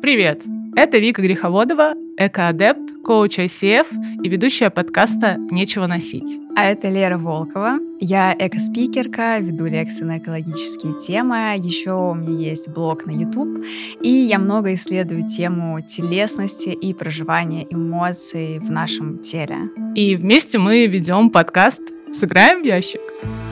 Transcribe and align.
Привет! 0.00 0.44
Это 0.76 0.98
Вика 0.98 1.20
Греховодова, 1.22 1.94
экоадепт, 2.16 3.02
коуч 3.04 3.40
ICF 3.40 3.86
и 4.22 4.28
ведущая 4.28 4.70
подкаста 4.70 5.36
«Нечего 5.50 5.88
носить». 5.88 6.38
А 6.54 6.66
это 6.66 6.88
Лера 6.88 7.18
Волкова. 7.18 7.78
Я 7.98 8.32
экоспикерка, 8.38 9.38
веду 9.38 9.66
лекции 9.66 10.04
на 10.04 10.18
экологические 10.18 10.94
темы. 11.04 11.56
Еще 11.58 11.92
у 11.92 12.14
меня 12.14 12.50
есть 12.50 12.68
блог 12.68 13.06
на 13.06 13.10
YouTube. 13.10 13.64
И 14.00 14.08
я 14.08 14.38
много 14.38 14.74
исследую 14.74 15.26
тему 15.26 15.80
телесности 15.80 16.68
и 16.68 16.94
проживания 16.94 17.66
эмоций 17.68 18.60
в 18.60 18.70
нашем 18.70 19.18
теле. 19.18 19.70
И 19.96 20.14
вместе 20.14 20.58
мы 20.58 20.86
ведем 20.86 21.30
подкаст 21.30 21.80
«Сыграем 22.12 22.62
в 22.62 22.66
ящик». 22.66 23.00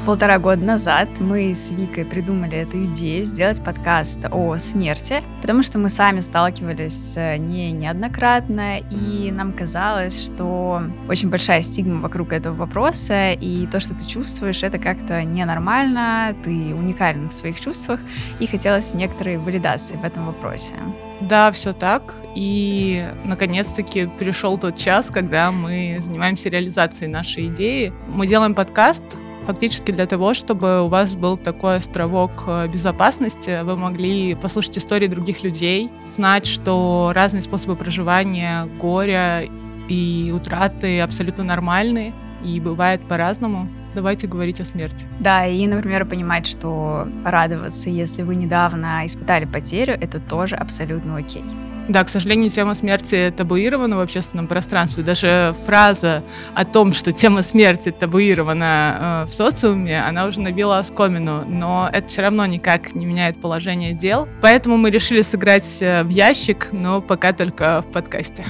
Полтора 0.06 0.38
года 0.38 0.64
назад 0.64 1.08
мы 1.18 1.52
с 1.52 1.72
Викой 1.72 2.04
придумали 2.04 2.58
эту 2.58 2.84
идею 2.84 3.24
сделать 3.24 3.60
подкаст 3.64 4.20
о 4.30 4.56
смерти, 4.56 5.20
потому 5.40 5.64
что 5.64 5.80
мы 5.80 5.90
сами 5.90 6.20
сталкивались 6.20 7.14
с 7.14 7.38
ней 7.38 7.72
неоднократно, 7.72 8.78
и 8.78 9.32
нам 9.32 9.52
казалось, 9.52 10.24
что 10.24 10.80
очень 11.08 11.28
большая 11.28 11.60
стигма 11.60 12.00
вокруг 12.00 12.32
этого 12.32 12.54
вопроса, 12.54 13.32
и 13.32 13.66
то, 13.66 13.80
что 13.80 13.94
ты 13.94 14.06
чувствуешь, 14.06 14.62
это 14.62 14.78
как-то 14.78 15.24
ненормально, 15.24 16.36
ты 16.44 16.52
уникален 16.52 17.28
в 17.28 17.32
своих 17.32 17.60
чувствах, 17.60 17.98
и 18.38 18.46
хотелось 18.46 18.94
некоторой 18.94 19.38
валидации 19.38 19.96
в 19.96 20.04
этом 20.04 20.26
вопросе. 20.26 20.74
Да, 21.20 21.50
все 21.50 21.72
так. 21.72 22.14
И 22.36 23.04
наконец-таки 23.24 24.08
пришел 24.20 24.56
тот 24.56 24.76
час, 24.76 25.10
когда 25.10 25.50
мы 25.50 25.98
занимаемся 26.00 26.48
реализацией 26.48 27.10
нашей 27.10 27.48
идеи. 27.48 27.92
Мы 28.06 28.28
делаем 28.28 28.54
подкаст, 28.54 29.02
фактически 29.46 29.92
для 29.92 30.06
того, 30.06 30.34
чтобы 30.34 30.82
у 30.82 30.88
вас 30.88 31.14
был 31.14 31.36
такой 31.36 31.76
островок 31.76 32.44
э, 32.46 32.68
безопасности, 32.68 33.62
вы 33.62 33.76
могли 33.76 34.34
послушать 34.34 34.78
истории 34.78 35.06
других 35.06 35.42
людей, 35.42 35.90
знать, 36.12 36.46
что 36.46 37.12
разные 37.14 37.42
способы 37.42 37.76
проживания 37.76 38.66
горя 38.80 39.48
и 39.88 40.32
утраты 40.34 41.00
абсолютно 41.00 41.44
нормальны 41.44 42.12
и 42.44 42.60
бывает 42.60 43.06
по-разному. 43.08 43.68
Давайте 43.94 44.26
говорить 44.26 44.60
о 44.60 44.64
смерти. 44.64 45.06
Да, 45.20 45.46
и, 45.46 45.66
например, 45.66 46.04
понимать, 46.04 46.46
что 46.46 47.08
радоваться, 47.24 47.88
если 47.88 48.22
вы 48.22 48.36
недавно 48.36 49.06
испытали 49.06 49.46
потерю, 49.46 49.94
это 49.94 50.20
тоже 50.20 50.56
абсолютно 50.56 51.16
окей. 51.16 51.44
Да, 51.88 52.02
к 52.02 52.08
сожалению, 52.08 52.50
тема 52.50 52.74
смерти 52.74 53.32
табуирована 53.36 53.96
в 53.96 54.00
общественном 54.00 54.48
пространстве. 54.48 55.04
Даже 55.04 55.54
фраза 55.66 56.24
о 56.54 56.64
том, 56.64 56.92
что 56.92 57.12
тема 57.12 57.42
смерти 57.42 57.92
табуирована 57.92 59.22
э, 59.22 59.26
в 59.26 59.30
социуме, 59.30 60.02
она 60.02 60.26
уже 60.26 60.40
набила 60.40 60.78
оскомину, 60.78 61.44
но 61.46 61.88
это 61.92 62.08
все 62.08 62.22
равно 62.22 62.44
никак 62.46 62.94
не 62.94 63.06
меняет 63.06 63.40
положение 63.40 63.92
дел. 63.92 64.28
Поэтому 64.42 64.76
мы 64.76 64.90
решили 64.90 65.22
сыграть 65.22 65.78
э, 65.80 66.02
в 66.02 66.08
ящик, 66.08 66.68
но 66.72 67.00
пока 67.00 67.32
только 67.32 67.82
в 67.82 67.92
подкасте. 67.92 68.44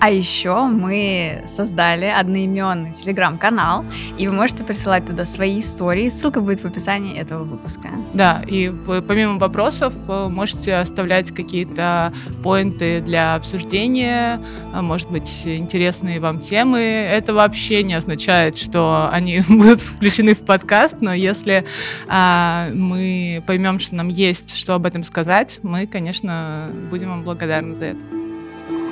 А 0.00 0.10
еще 0.10 0.66
мы 0.66 1.44
создали 1.46 2.06
одноименный 2.06 2.92
телеграм-канал, 2.92 3.84
и 4.18 4.26
вы 4.26 4.34
можете 4.34 4.64
присылать 4.64 5.06
туда 5.06 5.24
свои 5.24 5.60
истории. 5.60 6.08
Ссылка 6.08 6.40
будет 6.40 6.60
в 6.60 6.64
описании 6.64 7.16
этого 7.16 7.44
выпуска. 7.44 7.88
Да, 8.12 8.42
и 8.46 8.68
вы, 8.68 9.02
помимо 9.02 9.38
вопросов 9.38 9.94
вы 10.06 10.28
можете 10.28 10.74
оставлять 10.76 11.32
какие-то 11.32 12.12
поинты 12.42 13.00
для 13.00 13.34
обсуждения, 13.34 14.40
а, 14.72 14.82
может 14.82 15.10
быть, 15.10 15.42
интересные 15.44 16.20
вам 16.20 16.40
темы. 16.40 16.80
Это 16.80 17.34
вообще 17.34 17.82
не 17.82 17.94
означает, 17.94 18.56
что 18.56 19.08
они 19.12 19.40
будут 19.48 19.82
включены 19.82 20.34
в 20.34 20.40
подкаст, 20.40 20.96
но 21.00 21.12
если 21.14 21.64
а, 22.08 22.70
мы 22.74 23.42
поймем, 23.46 23.78
что 23.78 23.94
нам 23.94 24.08
есть 24.08 24.56
что 24.56 24.74
об 24.74 24.86
этом 24.86 25.04
сказать, 25.04 25.60
мы, 25.62 25.86
конечно, 25.86 26.70
будем 26.90 27.08
вам 27.08 27.22
благодарны 27.22 27.74
за 27.76 27.84
это. 27.86 28.11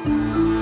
Thank 0.03 0.39
you. 0.39 0.60